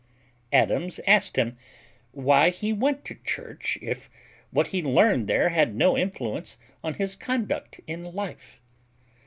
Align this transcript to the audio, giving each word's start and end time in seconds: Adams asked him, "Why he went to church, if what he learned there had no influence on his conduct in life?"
Adams 0.51 0.99
asked 1.05 1.35
him, 1.35 1.59
"Why 2.11 2.49
he 2.49 2.73
went 2.73 3.05
to 3.05 3.13
church, 3.23 3.77
if 3.83 4.09
what 4.49 4.69
he 4.69 4.81
learned 4.81 5.27
there 5.27 5.49
had 5.49 5.75
no 5.75 5.95
influence 5.95 6.57
on 6.83 6.95
his 6.95 7.13
conduct 7.15 7.79
in 7.85 8.05
life?" 8.11 8.59